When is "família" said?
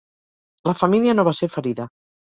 0.79-1.17